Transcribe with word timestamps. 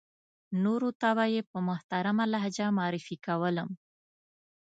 نورو 0.63 0.89
ته 1.01 1.09
به 1.17 1.25
یې 1.33 1.41
په 1.51 1.57
محترمه 1.69 2.23
لهجه 2.33 2.67
معرفي 2.77 3.15
کولم. 3.25 3.69